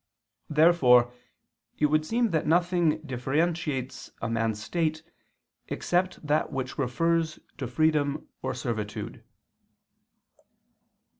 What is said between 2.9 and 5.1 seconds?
differentiates a man's state,